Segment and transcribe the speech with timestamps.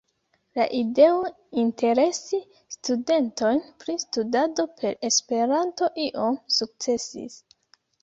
[0.59, 1.19] La ideo
[1.63, 2.39] interesi
[2.77, 7.43] studentojn pri studado per Esperanto iom sukcesis.